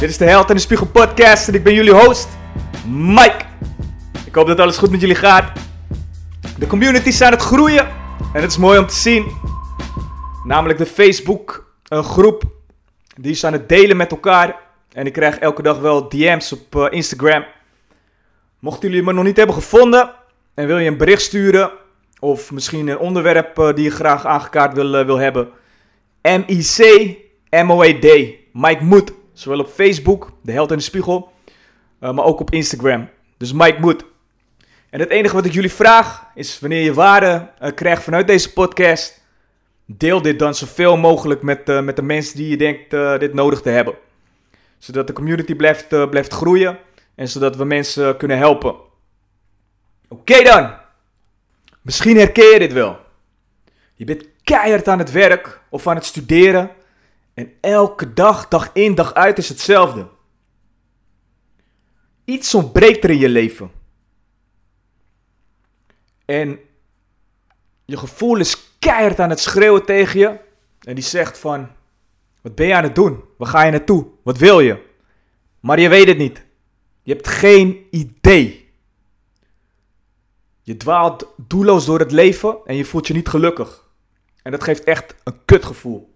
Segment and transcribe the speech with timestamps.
[0.00, 2.28] Dit is de Held en de Spiegel podcast en ik ben jullie host,
[2.88, 3.44] Mike.
[4.26, 5.52] Ik hoop dat alles goed met jullie gaat.
[6.58, 7.86] De communities zijn aan het groeien
[8.32, 9.26] en het is mooi om te zien.
[10.44, 12.42] Namelijk de Facebook een groep
[13.16, 14.56] die is aan het delen met elkaar.
[14.92, 17.44] En ik krijg elke dag wel DM's op eh, Instagram.
[18.58, 20.10] Mochten jullie me nog niet hebben gevonden
[20.54, 21.70] en wil je een bericht sturen
[22.18, 25.48] of misschien een onderwerp uh, die je graag aangekaart wil, wil hebben.
[26.22, 26.78] M-I-C
[27.50, 28.34] M-O-E-D.
[28.52, 29.12] Mike Moed.
[29.36, 31.32] Zowel op Facebook, De Held in de Spiegel,
[31.98, 33.08] maar ook op Instagram.
[33.36, 34.04] Dus Mike Moed.
[34.90, 39.24] En het enige wat ik jullie vraag is wanneer je waarde krijgt vanuit deze podcast
[39.84, 43.60] deel dit dan zoveel mogelijk met, uh, met de mensen die je denkt dit nodig
[43.60, 43.94] te hebben.
[44.78, 46.78] Zodat de community blijft, blijft groeien
[47.14, 48.74] en zodat we mensen kunnen helpen.
[50.08, 50.74] Oké dan.
[51.82, 52.98] Misschien herken je dit wel.
[53.94, 56.70] Je bent keihard aan het werk of aan het studeren.
[57.36, 60.08] En elke dag, dag in, dag uit is hetzelfde.
[62.24, 63.70] Iets ontbreekt er in je leven.
[66.24, 66.58] En
[67.84, 70.40] je gevoel is keihard aan het schreeuwen tegen je.
[70.80, 71.68] En die zegt van,
[72.42, 73.24] wat ben je aan het doen?
[73.36, 74.06] Waar ga je naartoe?
[74.22, 74.84] Wat wil je?
[75.60, 76.44] Maar je weet het niet.
[77.02, 78.72] Je hebt geen idee.
[80.62, 83.88] Je dwaalt doelloos door het leven en je voelt je niet gelukkig.
[84.42, 86.15] En dat geeft echt een kutgevoel.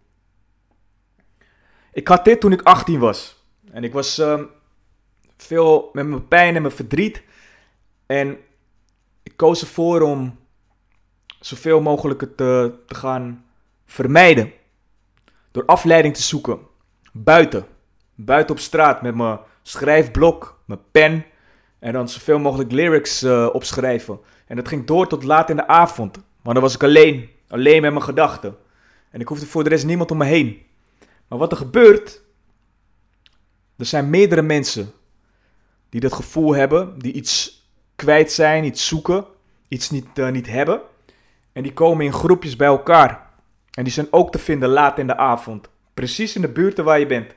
[2.01, 3.45] Ik had dit toen ik 18 was.
[3.71, 4.41] En ik was uh,
[5.37, 7.23] veel met mijn pijn en mijn verdriet.
[8.07, 8.39] En
[9.23, 10.39] ik koos ervoor om
[11.41, 13.45] zoveel mogelijk het te, te gaan
[13.87, 14.53] vermijden.
[15.51, 16.59] Door afleiding te zoeken.
[17.13, 17.67] Buiten.
[18.15, 21.25] Buiten op straat met mijn schrijfblok, mijn pen.
[21.79, 24.21] En dan zoveel mogelijk lyrics uh, opschrijven.
[24.47, 26.19] En dat ging door tot laat in de avond.
[26.43, 27.31] Maar dan was ik alleen.
[27.49, 28.57] Alleen met mijn gedachten.
[29.11, 30.69] En ik hoefde voor de rest niemand om me heen.
[31.31, 32.23] Maar wat er gebeurt.
[33.77, 34.93] Er zijn meerdere mensen
[35.89, 36.99] die dat gevoel hebben.
[36.99, 37.65] Die iets
[37.97, 39.25] kwijt zijn, iets zoeken.
[39.69, 40.81] Iets niet, uh, niet hebben.
[41.53, 43.31] En die komen in groepjes bij elkaar.
[43.71, 45.69] En die zijn ook te vinden laat in de avond.
[45.95, 47.35] Precies in de buurten waar je bent.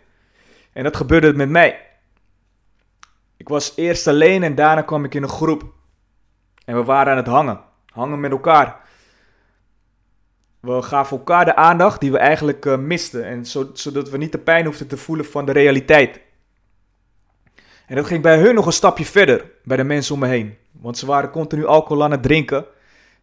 [0.71, 1.87] En dat gebeurde met mij.
[3.37, 5.73] Ik was eerst alleen en daarna kwam ik in een groep.
[6.65, 7.61] En we waren aan het hangen.
[7.85, 8.82] Hangen met elkaar.
[10.63, 13.25] We gaven elkaar de aandacht die we eigenlijk uh, misten.
[13.25, 16.19] En zo, zodat we niet de pijn hoefden te voelen van de realiteit.
[17.87, 19.51] En dat ging bij hun nog een stapje verder.
[19.63, 20.57] Bij de mensen om me heen.
[20.71, 22.65] Want ze waren continu alcohol aan het drinken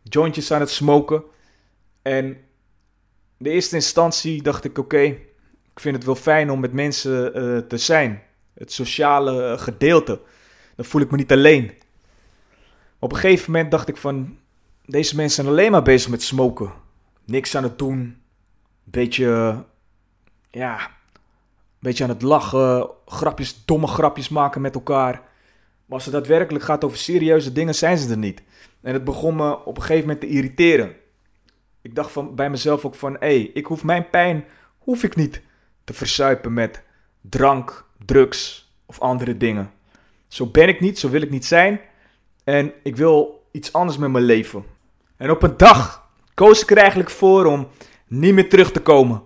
[0.02, 1.22] jointjes aan het smoken.
[2.02, 2.36] En in
[3.36, 5.02] de eerste instantie dacht ik: oké,
[5.72, 8.22] ik vind het wel fijn om met mensen uh, te zijn.
[8.54, 10.20] Het sociale uh, gedeelte.
[10.76, 11.72] Dan voel ik me niet alleen.
[12.98, 14.38] Op een gegeven moment dacht ik: van
[14.84, 16.72] deze mensen zijn alleen maar bezig met smoken.
[17.30, 18.22] Niks aan het doen.
[18.84, 19.64] Beetje,
[20.50, 20.91] ja,
[21.78, 22.91] beetje aan het lachen.
[23.06, 25.12] Grapjes, domme grapjes maken met elkaar.
[25.84, 28.42] Maar als het daadwerkelijk gaat over serieuze dingen, zijn ze er niet.
[28.80, 30.96] En het begon me op een gegeven moment te irriteren.
[31.82, 34.44] Ik dacht van, bij mezelf ook van, hé, hey, ik hoef mijn pijn,
[34.78, 35.40] hoef ik niet
[35.84, 36.82] te versuipen met
[37.20, 39.72] drank, drugs of andere dingen.
[40.28, 41.80] Zo ben ik niet, zo wil ik niet zijn.
[42.44, 44.64] En ik wil iets anders met mijn leven.
[45.16, 46.00] En op een dag
[46.40, 47.68] koos ik er eigenlijk voor om
[48.06, 49.22] niet meer terug te komen.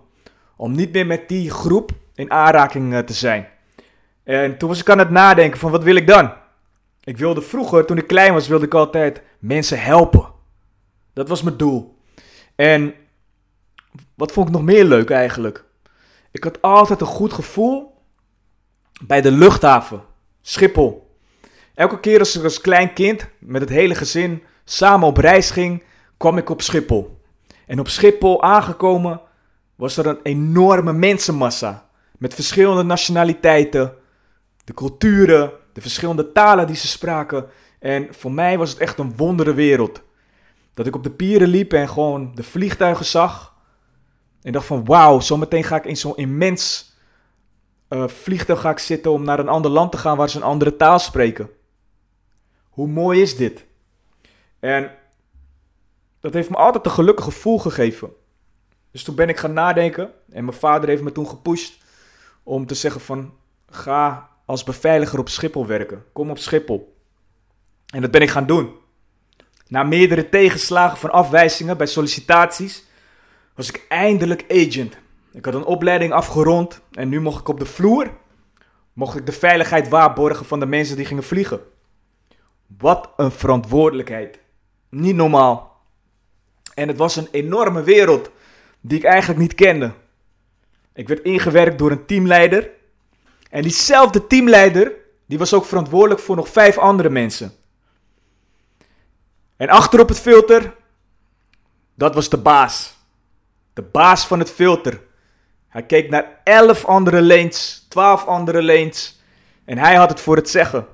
[0.55, 3.47] Om niet meer met die groep in aanraking eh, te zijn.
[4.23, 6.33] En toen was ik aan het nadenken van wat wil ik dan?
[7.03, 10.31] Ik wilde vroeger, toen ik klein was, wilde ik altijd mensen helpen.
[11.13, 11.97] Dat was mijn doel.
[12.55, 12.93] En
[14.15, 15.63] wat vond ik nog meer leuk eigenlijk?
[16.31, 18.01] Ik had altijd een goed gevoel
[19.03, 20.03] bij de luchthaven,
[20.41, 21.17] Schiphol.
[21.73, 25.83] Elke keer als ik als klein kind met het hele gezin samen op reis ging,
[26.17, 27.19] kwam ik op Schiphol.
[27.67, 29.21] En op Schiphol aangekomen
[29.75, 31.89] was er een enorme mensenmassa.
[32.17, 33.93] Met verschillende nationaliteiten,
[34.63, 37.45] de culturen, de verschillende talen die ze spraken.
[37.79, 40.01] En voor mij was het echt een wondere wereld.
[40.73, 43.53] Dat ik op de pieren liep en gewoon de vliegtuigen zag.
[44.41, 46.93] En dacht van wauw, zometeen ga ik in zo'n immens
[47.89, 50.99] uh, vliegtuig zitten om naar een ander land te gaan waar ze een andere taal
[50.99, 51.49] spreken.
[52.69, 53.65] Hoe mooi is dit?
[54.59, 54.91] En
[56.25, 58.09] dat heeft me altijd een gelukkig gevoel gegeven.
[58.91, 61.83] Dus toen ben ik gaan nadenken en mijn vader heeft me toen gepusht
[62.43, 63.33] om te zeggen van
[63.69, 66.03] ga als beveiliger op Schiphol werken.
[66.13, 66.95] Kom op Schiphol.
[67.93, 68.75] En dat ben ik gaan doen.
[69.67, 72.85] Na meerdere tegenslagen van afwijzingen bij sollicitaties
[73.55, 74.97] was ik eindelijk agent.
[75.31, 78.11] Ik had een opleiding afgerond en nu mocht ik op de vloer
[78.93, 81.59] mocht ik de veiligheid waarborgen van de mensen die gingen vliegen.
[82.77, 84.39] Wat een verantwoordelijkheid.
[84.89, 85.74] Niet normaal.
[86.75, 88.31] En het was een enorme wereld
[88.81, 89.93] die ik eigenlijk niet kende.
[90.93, 92.69] Ik werd ingewerkt door een teamleider.
[93.49, 94.93] En diezelfde teamleider,
[95.25, 97.51] die was ook verantwoordelijk voor nog vijf andere mensen.
[99.57, 100.73] En achter op het filter,
[101.93, 102.97] dat was de baas.
[103.73, 105.01] De baas van het filter.
[105.67, 109.21] Hij keek naar elf andere lanes, twaalf andere lanes.
[109.65, 110.87] En hij had het voor het zeggen.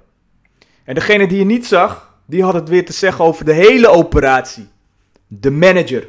[0.84, 3.88] En degene die je niet zag, die had het weer te zeggen over de hele
[3.88, 4.70] operatie.
[5.34, 6.08] De manager.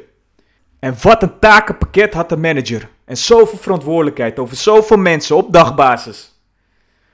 [0.79, 2.89] En wat een takenpakket had de manager.
[3.05, 6.41] En zoveel verantwoordelijkheid over zoveel mensen op dagbasis.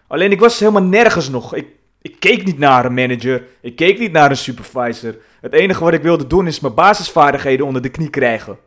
[0.08, 1.56] Alleen ik was helemaal nergens nog.
[1.56, 1.68] Ik,
[2.02, 3.48] ik keek niet naar een manager.
[3.62, 5.18] Ik keek niet naar een supervisor.
[5.42, 8.58] Het enige wat ik wilde doen is mijn basisvaardigheden onder de knie krijgen.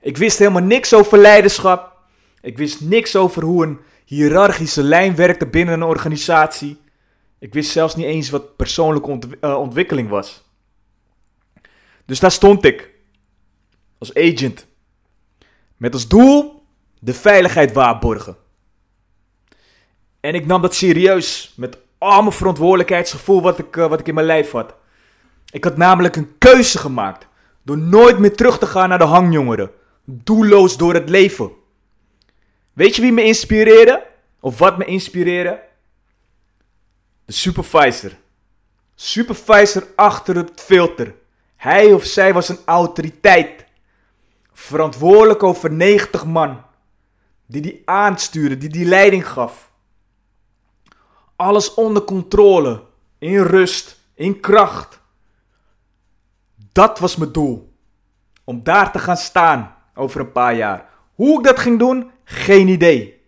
[0.00, 1.92] Ik wist helemaal niks over leiderschap.
[2.40, 6.78] Ik wist niks over hoe een hiërarchische lijn werkte binnen een organisatie.
[7.38, 10.45] Ik wist zelfs niet eens wat persoonlijke eh, ontwikkeling was.
[12.06, 12.90] Dus daar stond ik.
[13.98, 14.66] Als agent.
[15.76, 16.66] Met als doel
[16.98, 18.36] de veiligheid waarborgen.
[20.20, 21.52] En ik nam dat serieus.
[21.56, 24.74] Met al mijn verantwoordelijkheidsgevoel wat ik, uh, wat ik in mijn lijf had.
[25.50, 27.26] Ik had namelijk een keuze gemaakt.
[27.62, 29.70] Door nooit meer terug te gaan naar de hangjongeren.
[30.04, 31.50] Doelloos door het leven.
[32.72, 34.06] Weet je wie me inspireerde?
[34.40, 35.60] Of wat me inspireerde?
[37.24, 38.12] De supervisor.
[38.94, 41.14] Supervisor achter het filter.
[41.56, 43.64] Hij of zij was een autoriteit.
[44.52, 46.64] Verantwoordelijk over 90 man.
[47.46, 49.70] Die die aanstuurde, die die leiding gaf.
[51.36, 52.84] Alles onder controle.
[53.18, 55.00] In rust, in kracht.
[56.72, 57.74] Dat was mijn doel.
[58.44, 60.88] Om daar te gaan staan over een paar jaar.
[61.14, 63.22] Hoe ik dat ging doen, geen idee.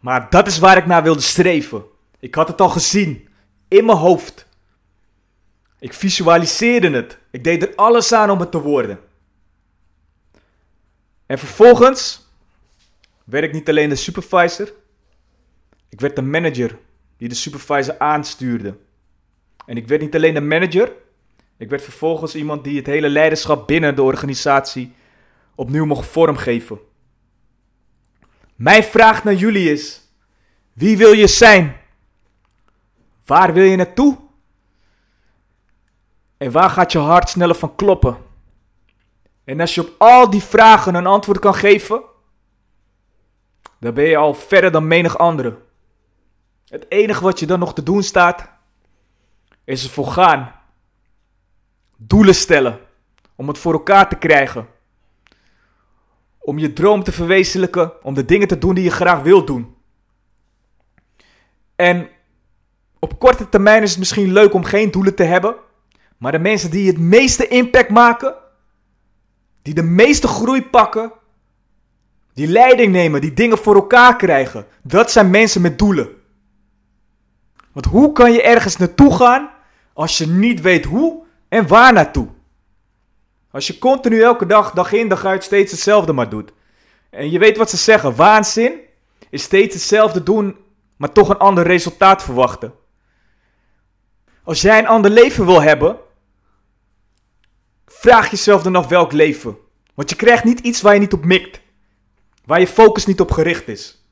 [0.00, 1.84] Maar dat is waar ik naar wilde streven.
[2.18, 3.28] Ik had het al gezien.
[3.68, 4.47] In mijn hoofd.
[5.78, 7.18] Ik visualiseerde het.
[7.30, 9.00] Ik deed er alles aan om het te worden.
[11.26, 12.26] En vervolgens
[13.24, 14.72] werd ik niet alleen de supervisor.
[15.88, 16.78] Ik werd de manager
[17.16, 18.76] die de supervisor aanstuurde.
[19.66, 20.92] En ik werd niet alleen de manager.
[21.56, 24.92] Ik werd vervolgens iemand die het hele leiderschap binnen de organisatie
[25.54, 26.78] opnieuw mocht vormgeven.
[28.54, 30.00] Mijn vraag naar jullie is:
[30.72, 31.76] wie wil je zijn?
[33.24, 34.27] Waar wil je naartoe?
[36.38, 38.16] En waar gaat je hart sneller van kloppen?
[39.44, 42.02] En als je op al die vragen een antwoord kan geven,
[43.80, 45.58] dan ben je al verder dan menig andere.
[46.68, 48.48] Het enige wat je dan nog te doen staat,
[49.64, 50.52] is ervoor gaan.
[51.96, 52.78] Doelen stellen
[53.34, 54.68] om het voor elkaar te krijgen
[56.48, 59.76] om je droom te verwezenlijken, om de dingen te doen die je graag wilt doen.
[61.76, 62.08] En
[62.98, 65.54] op korte termijn is het misschien leuk om geen doelen te hebben,
[66.18, 68.34] maar de mensen die het meeste impact maken,
[69.62, 71.12] die de meeste groei pakken,
[72.34, 76.08] die leiding nemen, die dingen voor elkaar krijgen, dat zijn mensen met doelen.
[77.72, 79.50] Want hoe kan je ergens naartoe gaan
[79.92, 82.28] als je niet weet hoe en waar naartoe?
[83.50, 86.52] Als je continu elke dag, dag in, dag uit, steeds hetzelfde maar doet.
[87.10, 88.72] En je weet wat ze zeggen, waanzin
[89.30, 90.56] is steeds hetzelfde doen,
[90.96, 92.72] maar toch een ander resultaat verwachten.
[94.44, 95.96] Als jij een ander leven wil hebben,
[98.00, 99.56] vraag jezelf dan af welk leven.
[99.94, 101.60] Want je krijgt niet iets waar je niet op mikt.
[102.44, 104.06] Waar je focus niet op gericht is.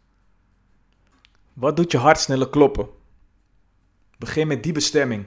[1.52, 2.88] Wat doet je hart sneller kloppen?
[4.19, 5.26] Begin met die bestemming.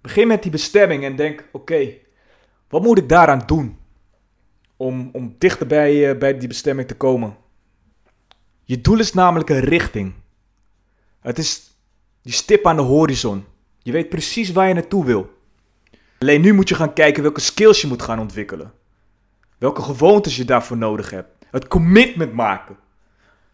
[0.00, 1.94] Begin met die bestemming en denk: oké,
[2.68, 3.78] wat moet ik daaraan doen
[4.76, 7.36] om, om dichter bij, uh, bij die bestemming te komen?
[8.64, 10.14] Je doel is namelijk een richting.
[11.20, 11.76] Het is
[12.22, 13.44] die stip aan de horizon.
[13.78, 15.41] Je weet precies waar je naartoe wil.
[16.22, 18.72] Alleen nu moet je gaan kijken welke skills je moet gaan ontwikkelen.
[19.58, 21.28] Welke gewoontes je daarvoor nodig hebt.
[21.50, 22.76] Het commitment maken.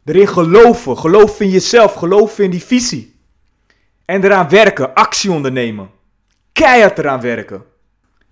[0.05, 0.99] Erin geloven.
[0.99, 1.95] Geloven in jezelf.
[1.95, 3.17] Geloven in die visie.
[4.05, 4.95] En eraan werken.
[4.95, 5.91] Actie ondernemen.
[6.53, 7.65] Keihard eraan werken.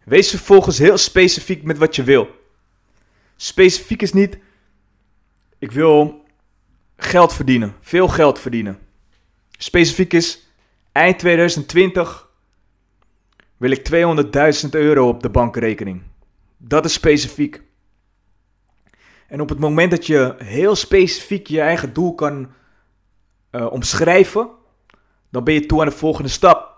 [0.04, 2.28] Wees vervolgens heel specifiek met wat je wil.
[3.36, 4.38] Specifiek is niet,
[5.58, 6.24] ik wil
[6.96, 8.78] geld verdienen, veel geld verdienen.
[9.58, 10.48] Specifiek is,
[10.92, 12.25] eind 2020
[13.56, 13.88] wil ik
[14.64, 16.02] 200.000 euro op de bankrekening.
[16.56, 17.62] Dat is specifiek.
[19.26, 22.52] En op het moment dat je heel specifiek je eigen doel kan
[23.50, 24.48] eh, omschrijven,
[25.30, 26.74] dan ben je toe aan de volgende stap.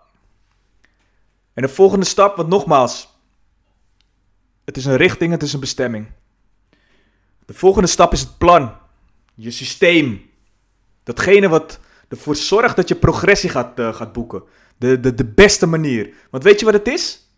[1.52, 3.08] En de volgende stap, want nogmaals,
[4.64, 6.06] het is een richting, het is een bestemming.
[7.46, 8.76] De volgende stap is het plan,
[9.34, 10.30] je systeem.
[11.02, 14.42] Datgene wat ervoor zorgt dat je progressie gaat, uh, gaat boeken.
[14.78, 16.14] De, de, de beste manier.
[16.30, 17.32] Want weet je wat het is?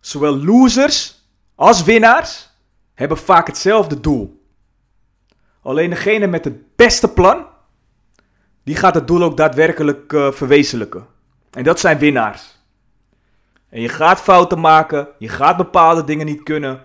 [0.00, 1.24] Zowel losers
[1.54, 2.50] als winnaars
[2.94, 4.46] hebben vaak hetzelfde doel.
[5.62, 7.46] Alleen degene met het beste plan,
[8.64, 11.06] die gaat het doel ook daadwerkelijk uh, verwezenlijken.
[11.50, 12.56] En dat zijn winnaars.
[13.68, 16.82] En je gaat fouten maken, je gaat bepaalde dingen niet kunnen.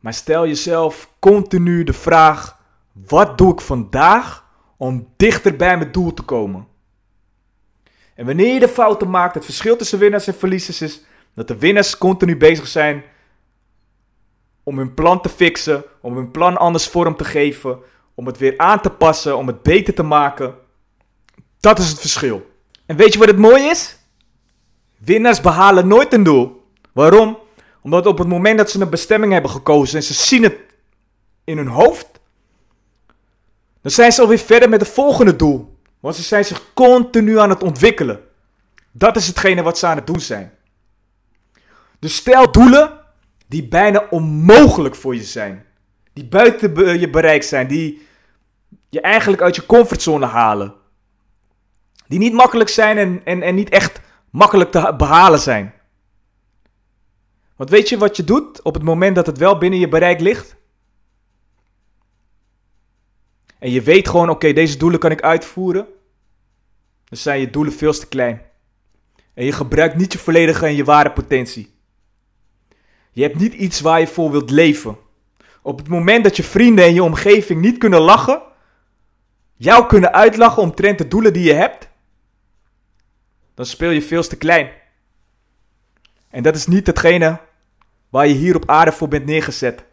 [0.00, 2.58] Maar stel jezelf continu de vraag:
[2.92, 4.44] wat doe ik vandaag
[4.76, 6.66] om dichter bij mijn doel te komen?
[8.18, 11.00] En wanneer je de fouten maakt, het verschil tussen winnaars en verliezers is
[11.34, 13.04] dat de winnaars continu bezig zijn
[14.62, 17.78] om hun plan te fixen, om hun plan anders vorm te geven,
[18.14, 20.54] om het weer aan te passen, om het beter te maken.
[21.60, 22.50] Dat is het verschil.
[22.86, 23.96] En weet je wat het mooie is?
[24.96, 26.62] Winnaars behalen nooit een doel.
[26.92, 27.38] Waarom?
[27.82, 30.56] Omdat op het moment dat ze een bestemming hebben gekozen en ze zien het
[31.44, 32.06] in hun hoofd,
[33.82, 35.67] dan zijn ze alweer verder met het volgende doel.
[36.00, 38.20] Want ze zijn zich continu aan het ontwikkelen.
[38.92, 40.52] Dat is hetgene wat ze aan het doen zijn.
[41.98, 43.00] Dus stel doelen
[43.46, 45.64] die bijna onmogelijk voor je zijn.
[46.12, 47.66] Die buiten je bereik zijn.
[47.66, 48.06] Die
[48.88, 50.74] je eigenlijk uit je comfortzone halen.
[52.06, 54.00] Die niet makkelijk zijn en, en, en niet echt
[54.30, 55.74] makkelijk te behalen zijn.
[57.56, 60.20] Want weet je wat je doet op het moment dat het wel binnen je bereik
[60.20, 60.56] ligt?
[63.58, 65.86] En je weet gewoon, oké, deze doelen kan ik uitvoeren.
[67.04, 68.42] Dan zijn je doelen veel te klein.
[69.34, 71.74] En je gebruikt niet je volledige en je ware potentie.
[73.12, 74.98] Je hebt niet iets waar je voor wilt leven.
[75.62, 78.42] Op het moment dat je vrienden en je omgeving niet kunnen lachen,
[79.56, 81.88] jou kunnen uitlachen omtrent de doelen die je hebt,
[83.54, 84.70] dan speel je veel te klein.
[86.30, 87.40] En dat is niet hetgene
[88.08, 89.84] waar je hier op aarde voor bent neergezet.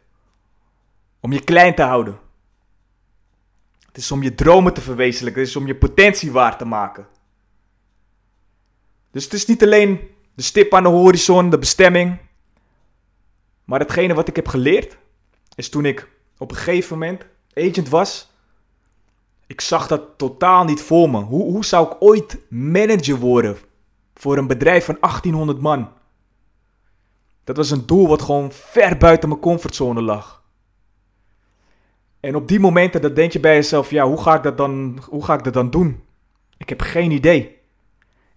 [1.20, 2.20] Om je klein te houden.
[3.96, 5.42] Het is om je dromen te verwezenlijken.
[5.42, 7.08] Het is om je potentie waar te maken.
[9.12, 10.00] Dus het is niet alleen
[10.34, 12.18] de stip aan de horizon, de bestemming.
[13.64, 14.98] Maar hetgene wat ik heb geleerd,
[15.56, 18.32] is toen ik op een gegeven moment agent was.
[19.48, 21.22] Ik zag dat totaal niet voor me.
[21.22, 23.58] Hoe, hoe zou ik ooit manager worden
[24.14, 25.92] voor een bedrijf van 1800 man?
[27.44, 30.44] Dat was een doel wat gewoon ver buiten mijn comfortzone lag.
[32.26, 35.00] En op die momenten dan denk je bij jezelf, ja, hoe ga ik dat dan,
[35.10, 36.04] hoe ga ik dat dan doen?
[36.58, 37.58] Ik heb geen idee.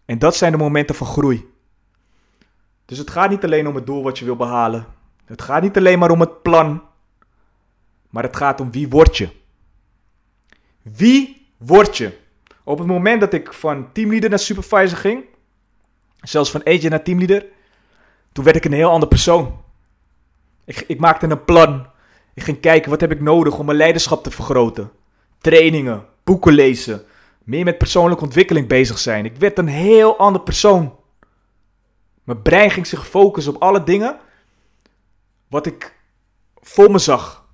[0.04, 1.50] En dat zijn de momenten van groei.
[2.84, 4.86] Dus het gaat niet alleen om het doel wat je wil behalen.
[5.24, 6.82] Het gaat niet alleen maar om het plan.
[8.10, 9.28] Maar het gaat om wie word je.
[10.82, 12.18] Wie word je?
[12.64, 15.24] Op het moment dat ik van teamleader naar supervisor ging,
[16.20, 17.46] zelfs van agent naar teamleader,
[18.32, 19.60] toen werd ik een heel ander persoon.
[20.64, 21.86] Ik, ik maakte een plan.
[22.38, 24.90] Ik ging kijken wat heb ik nodig om mijn leiderschap te vergroten.
[25.38, 27.04] Trainingen, boeken lezen,
[27.44, 29.24] meer met persoonlijke ontwikkeling bezig zijn.
[29.24, 30.96] Ik werd een heel ander persoon.
[32.24, 34.18] Mijn brein ging zich focussen op alle dingen
[35.48, 35.96] wat ik
[36.54, 37.48] voor me zag.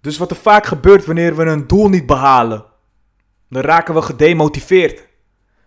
[0.00, 2.64] Dus wat er vaak gebeurt wanneer we een doel niet behalen,
[3.48, 5.08] dan raken we gedemotiveerd.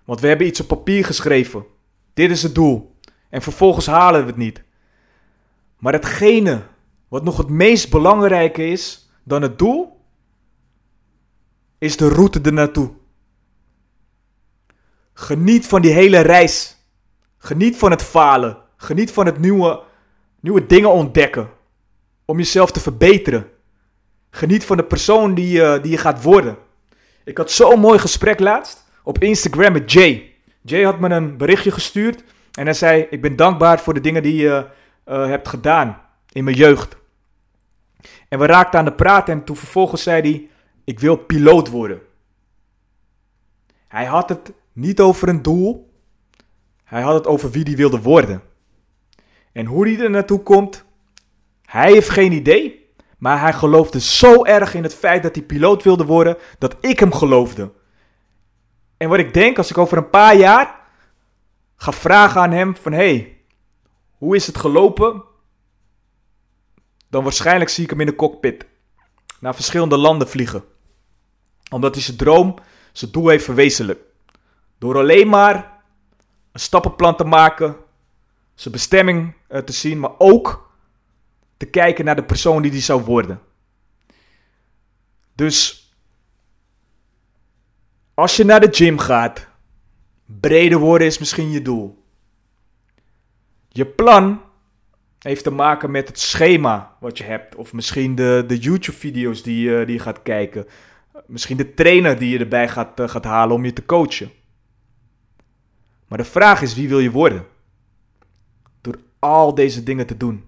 [0.05, 1.65] Want we hebben iets op papier geschreven.
[2.13, 2.95] Dit is het doel.
[3.29, 4.63] En vervolgens halen we het niet.
[5.83, 6.61] Maar hetgene
[7.07, 10.01] wat nog het meest belangrijke is dan het doel,
[11.77, 12.91] is de route ernaartoe.
[15.13, 16.77] Geniet van die hele reis.
[17.37, 18.57] Geniet van het falen.
[18.75, 19.81] Geniet van het nieuwe,
[20.39, 21.49] nieuwe dingen ontdekken.
[22.25, 23.49] Om jezelf te verbeteren.
[24.29, 26.57] Geniet van de persoon die, je, die je gaat worden.
[27.23, 30.33] Ik had zo'n mooi gesprek laatst op Instagram met Jay.
[30.61, 32.23] Jay had me een berichtje gestuurd.
[32.51, 34.65] En hij zei: Ik ben dankbaar voor de dingen die je
[35.05, 36.97] uh, hebt gedaan in mijn jeugd.
[38.29, 40.49] En we raakten aan de praat en toen vervolgens zei hij:
[40.83, 42.01] Ik wil piloot worden.
[43.87, 45.91] Hij had het niet over een doel.
[46.83, 48.41] Hij had het over wie hij wilde worden.
[49.51, 50.85] En hoe hij er naartoe komt,
[51.65, 52.81] hij heeft geen idee.
[53.17, 56.99] Maar hij geloofde zo erg in het feit dat hij piloot wilde worden, dat ik
[56.99, 57.71] hem geloofde.
[58.97, 60.79] En wat ik denk, als ik over een paar jaar
[61.75, 62.91] ga vragen aan hem van...
[62.91, 63.37] hey,
[64.23, 65.23] hoe is het gelopen?
[67.09, 68.65] Dan waarschijnlijk zie ik hem in de cockpit.
[69.39, 70.63] Naar verschillende landen vliegen.
[71.69, 72.55] Omdat hij zijn droom,
[72.91, 74.01] zijn doel heeft verwezenlijkt.
[74.77, 75.83] Door alleen maar
[76.51, 77.75] een stappenplan te maken,
[78.55, 80.73] zijn bestemming eh, te zien, maar ook
[81.57, 83.41] te kijken naar de persoon die die zou worden.
[85.33, 85.81] Dus
[88.13, 89.47] Als je naar de gym gaat,
[90.25, 92.02] breder worden is misschien je doel.
[93.75, 94.41] Je plan
[95.19, 97.55] heeft te maken met het schema wat je hebt.
[97.55, 100.65] Of misschien de, de YouTube-video's die, je- die je gaat kijken.
[101.25, 104.31] Misschien de trainer die je erbij gaat, eh, gaat halen om je te coachen.
[106.07, 107.45] Maar de vraag is, wie wil je worden?
[108.81, 110.45] Door al deze dingen te doen.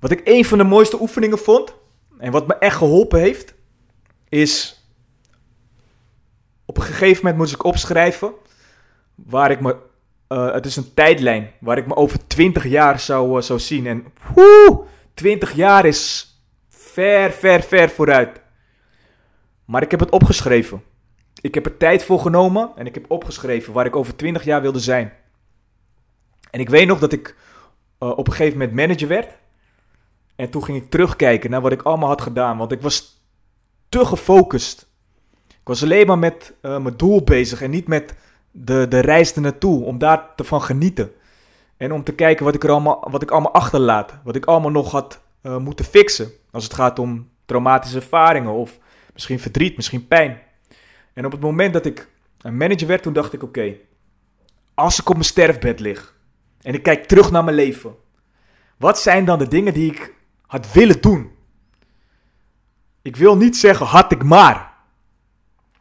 [0.00, 1.74] Wat ik een van de mooiste oefeningen vond,
[2.18, 3.54] en wat me echt geholpen heeft,
[4.28, 4.82] is...
[6.64, 8.32] Op een gegeven moment moest ik opschrijven
[9.14, 9.76] waar ik me...
[10.28, 13.86] eh, het is een tijdlijn waar ik me over 20 jaar zou, eh, zou zien.
[13.86, 14.04] En
[14.34, 16.28] woe, 20 jaar is
[16.68, 18.40] ver, ver, ver vooruit.
[19.64, 20.82] Maar ik heb het opgeschreven.
[21.40, 24.62] Ik heb er tijd voor genomen en ik heb opgeschreven waar ik over 20 jaar
[24.62, 25.12] wilde zijn.
[26.50, 27.36] En ik weet nog dat ik
[27.98, 29.36] eh, op een gegeven moment manager werd.
[30.36, 32.56] En toen ging ik terugkijken naar wat ik allemaal had gedaan.
[32.56, 33.22] Want ik was
[33.88, 34.88] te gefocust.
[35.48, 38.14] Ik was alleen maar met mijn doel bezig en niet met
[38.56, 39.84] de, de reis ernaartoe.
[39.84, 41.12] Om daar te van genieten.
[41.76, 44.14] En om te kijken wat ik, er allemaal, wat ik allemaal achterlaat.
[44.24, 46.30] Wat ik allemaal nog had eh, moeten fixen.
[46.50, 48.78] Als het gaat om traumatische ervaringen of
[49.12, 50.40] misschien verdriet, misschien pijn.
[51.12, 52.08] En op het moment dat ik
[52.40, 53.74] een manager werd, toen dacht ik: oké,
[54.74, 56.14] als ik op mijn sterfbed lig
[56.62, 57.94] en ik kijk terug naar mijn leven,
[58.76, 60.14] wat zijn dan de dingen die ik
[60.46, 61.32] had willen doen?
[63.02, 64.72] Ik wil niet zeggen had ik maar.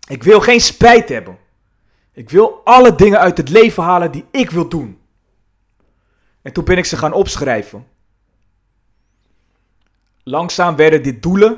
[0.07, 1.37] Ik wil geen spijt hebben.
[2.13, 4.99] Ik wil alle dingen uit het leven halen die ik wil doen.
[6.41, 7.87] En toen ben ik ze gaan opschrijven.
[10.23, 11.57] Langzaam werden dit doelen.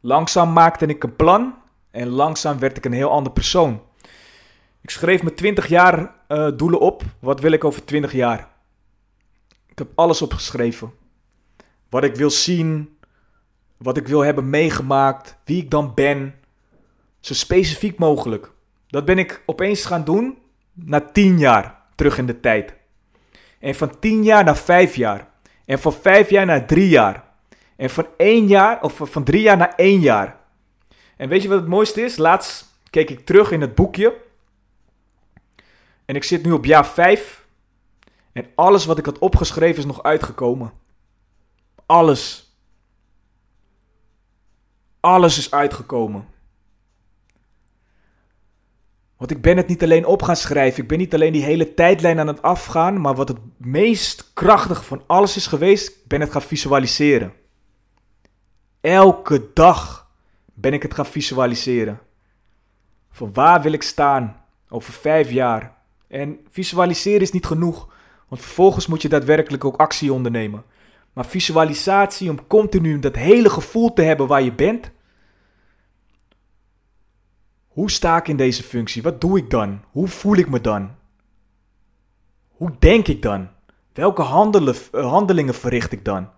[0.00, 1.54] Langzaam maakte ik een plan.
[1.90, 3.82] En langzaam werd ik een heel ander persoon.
[4.80, 7.02] Ik schreef me 20 jaar eh, doelen op.
[7.18, 8.48] Wat wil ik over 20 jaar?
[9.66, 10.92] Ik heb alles opgeschreven.
[11.88, 12.98] Wat ik wil zien.
[13.76, 15.36] Wat ik wil hebben meegemaakt.
[15.44, 16.34] Wie ik dan ben.
[17.20, 18.52] Zo specifiek mogelijk.
[18.90, 20.38] Dat ben ik opeens gaan doen
[20.72, 22.74] na 10 jaar terug in de tijd.
[23.58, 25.28] En van 10 jaar naar 5 jaar.
[25.64, 27.24] En van 5 jaar naar 3 jaar.
[27.76, 30.40] En van 1 jaar, of van 3 jaar naar 1 jaar.
[31.16, 32.16] En weet je wat het mooiste is?
[32.16, 34.16] Laatst keek ik terug in het boekje.
[36.04, 37.46] En ik zit nu op jaar 5.
[38.32, 40.72] En alles wat ik had opgeschreven is nog uitgekomen.
[41.86, 42.54] Alles.
[45.00, 46.28] Alles is uitgekomen.
[49.20, 50.82] Want ik ben het niet alleen op gaan schrijven.
[50.82, 53.00] Ik ben niet alleen die hele tijdlijn aan het afgaan.
[53.00, 57.32] Maar wat het meest krachtige van alles is geweest, ik ben het gaan visualiseren.
[58.80, 60.10] Elke dag
[60.54, 62.00] ben ik het gaan visualiseren.
[63.10, 65.76] Van waar wil ik staan over vijf jaar?
[66.08, 67.92] En visualiseren is niet genoeg.
[68.28, 70.64] Want vervolgens moet je daadwerkelijk ook actie ondernemen.
[71.12, 74.90] Maar visualisatie om continu dat hele gevoel te hebben waar je bent.
[77.70, 79.02] Hoe sta ik in deze functie?
[79.02, 79.82] Wat doe ik dan?
[79.90, 80.90] Hoe voel ik me dan?
[82.48, 83.48] Hoe denk ik dan?
[83.92, 86.30] Welke handelen, eh, handelingen verricht ik dan?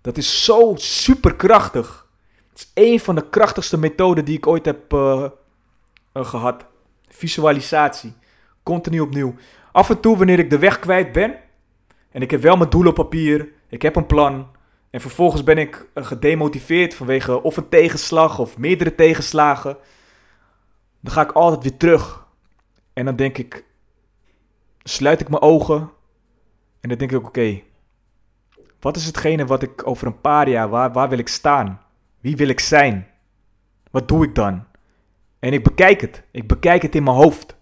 [0.00, 2.06] Dat is zo superkrachtig.
[2.48, 5.24] Het is een van de krachtigste methoden die ik ooit heb eh,
[6.12, 6.66] gehad.
[7.08, 8.12] Visualisatie.
[8.62, 9.34] Continu opnieuw.
[9.72, 11.36] Af en toe wanneer ik de weg kwijt ben.
[12.10, 13.48] En ik heb wel mijn doel op papier.
[13.68, 14.46] Ik heb een plan.
[14.90, 19.76] En vervolgens ben ik gedemotiveerd vanwege of een tegenslag of meerdere tegenslagen.
[21.00, 22.26] Dan ga ik altijd weer terug.
[22.92, 23.64] En dan denk ik,
[24.82, 25.90] sluit ik mijn ogen.
[26.80, 27.62] En dan denk ik, oké,
[28.80, 31.80] wat is hetgene wat ik over een paar jaar, waar, waar wil ik staan?
[32.20, 33.06] Wie wil ik zijn?
[33.90, 34.64] Wat doe ik dan?
[35.38, 36.22] En ik bekijk het.
[36.30, 37.56] Ik bekijk het in mijn hoofd.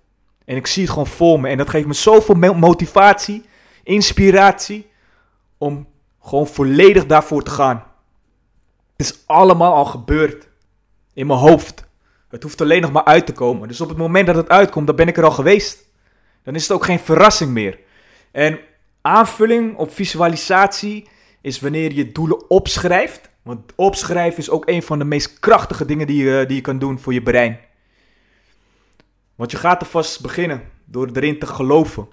[0.45, 1.49] En ik zie het gewoon voor me.
[1.49, 3.45] En dat geeft me zoveel mo- motivatie,
[3.83, 4.91] inspiratie,
[5.59, 5.87] om
[6.21, 7.85] gewoon volledig daarvoor te gaan.
[8.97, 10.49] Het is allemaal al gebeurd.
[11.13, 11.86] In mijn hoofd.
[12.29, 13.69] Het hoeft alleen nog maar uit te komen.
[13.69, 15.85] Dus op het moment dat het uitkomt, dan ben ik er al geweest.
[16.43, 17.79] Dan is het ook geen verrassing meer.
[18.31, 18.59] En
[19.01, 21.09] aanvulling op visualisatie
[21.41, 23.31] is wanneer je doelen opschrijft.
[23.43, 26.79] Want opschrijven is ook een van de meest krachtige dingen die je, die je kan
[26.79, 27.59] doen voor je brein.
[29.35, 32.09] Want je gaat er vast beginnen door erin te geloven.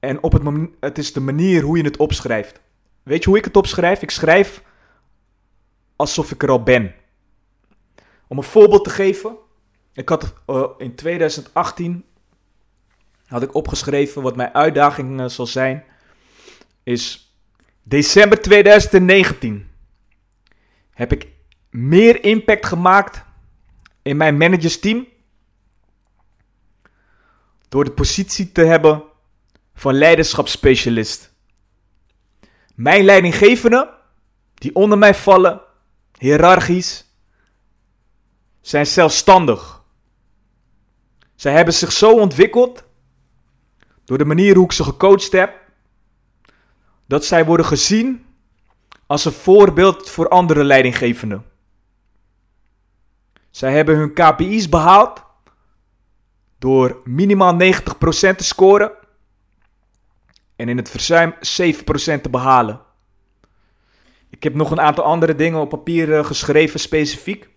[0.00, 0.42] En op het,
[0.80, 2.60] het is de manier hoe je het opschrijft.
[3.02, 4.02] Weet je hoe ik het opschrijf?
[4.02, 4.62] Ik schrijf
[5.96, 6.94] alsof ik er al ben.
[8.26, 9.36] Om een voorbeeld te geven.
[9.92, 12.04] Ik had eh, in 2018
[13.26, 15.84] had ik opgeschreven wat mijn uitdaging eh, zal zijn.
[16.82, 17.34] Is
[17.82, 19.68] december 2019
[20.90, 21.28] heb ik
[21.70, 23.24] meer impact gemaakt
[24.02, 25.06] in mijn managersteam
[27.68, 29.02] door de positie te hebben
[29.74, 31.32] van leiderschapsspecialist.
[32.74, 33.88] Mijn leidinggevenden,
[34.54, 35.60] die onder mij vallen,
[36.18, 37.03] hiërarchisch,
[38.64, 39.82] zijn zelfstandig.
[41.34, 42.84] Zij hebben zich zo ontwikkeld
[44.04, 45.60] door de manier hoe ik ze gecoacht heb,
[47.06, 48.26] dat zij worden gezien
[49.06, 51.44] als een voorbeeld voor andere leidinggevenden.
[53.50, 55.22] Zij hebben hun KPI's behaald
[56.58, 57.56] door minimaal 90%
[58.36, 58.92] te scoren
[60.56, 61.36] en in het verzuim 7%
[62.20, 62.80] te behalen.
[64.30, 67.52] Ik heb nog een aantal andere dingen op papier eh, geschreven specifiek.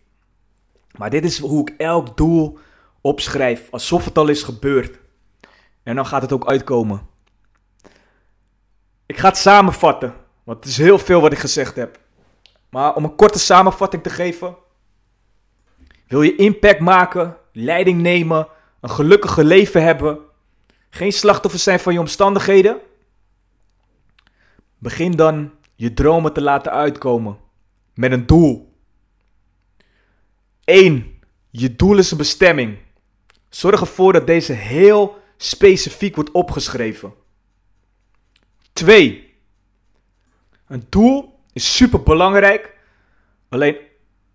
[0.98, 2.60] Maar dit is hoe ik elk doel
[3.02, 5.00] opschrijf, alsof het al is gebeurd.
[5.84, 7.08] En dan gaat het ook uitkomen.
[9.06, 12.00] Ik ga het samenvatten, want het is heel veel wat ik gezegd heb.
[12.70, 14.56] Maar om een korte samenvatting te geven.
[16.08, 18.48] Wil je impact maken, leiding nemen,
[18.82, 20.20] een gelukkige leven hebben,
[20.90, 22.80] geen slachtoffer zijn van je omstandigheden?
[24.78, 27.38] Begin dan je dromen te laten uitkomen
[27.94, 28.67] met een doel.
[30.68, 31.20] 1.
[31.50, 32.78] Je doel is een bestemming.
[33.50, 37.14] Zorg ervoor dat deze heel specifiek wordt opgeschreven.
[38.74, 39.34] 2.
[40.68, 42.78] Een doel is super belangrijk.
[43.50, 43.78] Alleen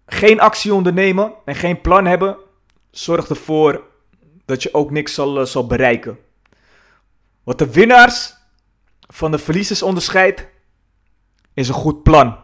[0.06, 2.36] geen actie ondernemen en geen plan hebben
[2.90, 3.82] zorgt ervoor
[4.44, 6.18] dat je ook niks zal, eh, zal bereiken.
[7.42, 8.34] Wat de winnaars
[9.00, 10.46] van de verliezers onderscheidt,
[11.54, 12.38] is een goed plan.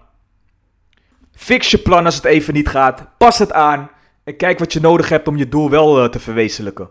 [1.39, 3.19] Fix je plan als het even niet gaat.
[3.19, 3.91] Pas het aan
[4.25, 6.89] en kijk wat je nodig hebt om je doel wel uh, te verwezenlijken.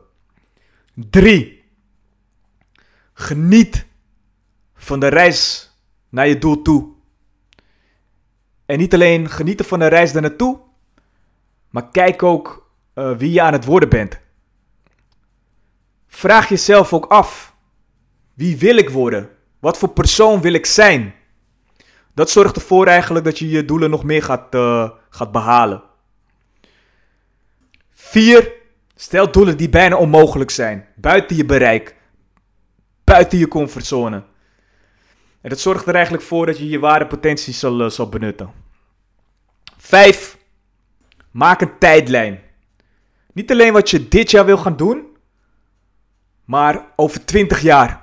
[0.93, 1.63] 3.
[3.13, 3.85] Geniet
[4.75, 5.71] van de reis
[6.09, 6.89] naar je doel toe.
[8.65, 10.59] En niet alleen genieten van de reis daar naartoe,
[11.69, 14.19] maar kijk ook uh, wie je aan het worden bent.
[16.07, 17.55] Vraag jezelf ook af:
[18.33, 19.29] wie wil ik worden?
[19.59, 21.13] Wat voor persoon wil ik zijn?
[22.17, 25.83] Dat zorgt ervoor eigenlijk dat je je doelen nog meer gaat, uh, gaat behalen.
[27.91, 28.53] 4.
[28.95, 30.87] Stel doelen die bijna onmogelijk zijn.
[30.95, 31.95] Buiten je bereik.
[33.03, 34.23] Buiten je comfortzone.
[35.41, 38.51] En dat zorgt er eigenlijk voor dat je je ware potentie zal, uh, zal benutten.
[39.77, 40.37] 5.
[41.31, 42.41] Maak een tijdlijn.
[43.33, 45.07] Niet alleen wat je dit jaar wil gaan doen,
[46.45, 48.01] maar over 20 jaar.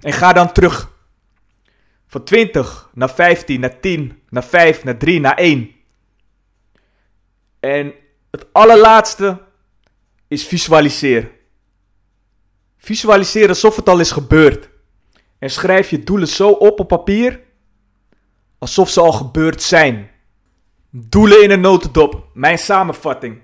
[0.00, 0.94] En ga dan terug.
[2.06, 5.70] Van 20 naar 15, naar 10, naar 5, naar 3, naar 1.
[7.60, 7.94] En
[8.30, 9.42] het allerlaatste
[10.28, 11.30] is visualiseer.
[12.76, 14.68] Visualiseer alsof het al is gebeurd.
[15.38, 17.40] En schrijf je doelen zo op op papier
[18.58, 20.10] alsof ze al gebeurd zijn.
[20.90, 22.26] Doelen in een notendop.
[22.34, 23.42] Mijn samenvatting.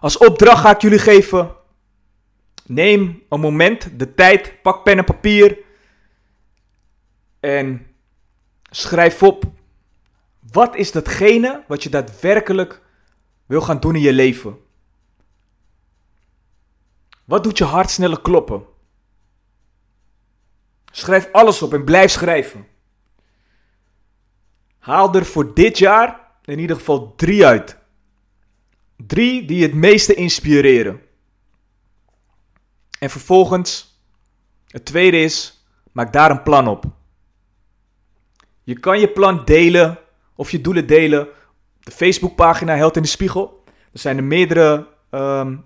[0.00, 1.54] Als opdracht ga ik jullie geven.
[2.66, 5.58] Neem een moment, de tijd, pak pen en papier.
[7.40, 7.86] En
[8.70, 9.44] schrijf op.
[10.52, 12.82] Wat is datgene wat je daadwerkelijk
[13.46, 14.58] wil gaan doen in je leven?
[17.24, 18.64] Wat doet je hart sneller kloppen?
[20.90, 22.66] Schrijf alles op en blijf schrijven.
[24.78, 27.78] Haal er voor dit jaar in ieder geval drie uit.
[28.96, 31.00] Drie die het meeste inspireren.
[32.98, 34.00] En vervolgens,
[34.66, 36.84] het tweede is, maak daar een plan op.
[38.70, 39.98] Je kan je plan delen
[40.34, 41.28] of je doelen delen.
[41.80, 43.64] De Facebookpagina Held in de Spiegel.
[43.92, 45.56] Er zijn er meerdere ehm,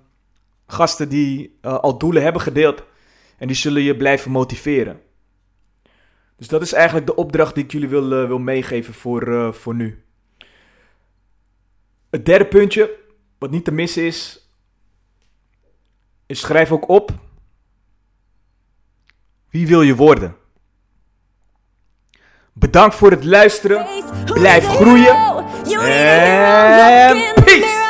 [0.66, 2.82] gasten die uh, al doelen hebben gedeeld.
[3.38, 5.00] En die zullen je blijven motiveren.
[6.36, 9.52] Dus dat is eigenlijk de opdracht die ik jullie wil, uh, wil meegeven voor, uh,
[9.52, 10.04] voor nu.
[12.10, 12.98] Het derde puntje,
[13.38, 14.48] wat niet te missen is,
[16.26, 17.10] is schrijf ook op.
[19.50, 20.42] Wie wil je worden?
[22.54, 23.86] Bedankt voor het luisteren.
[24.24, 25.16] Blijf groeien.
[25.80, 27.83] En peace!